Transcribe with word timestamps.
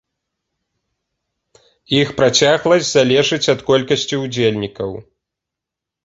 Іх 1.97 2.13
працягласць 2.19 2.89
залежыць 2.95 3.51
ад 3.53 3.59
колькасці 3.69 4.15
удзельнікаў. 4.25 4.89